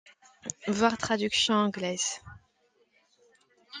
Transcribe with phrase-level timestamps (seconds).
[0.67, 2.21] Voir traduction anglaise.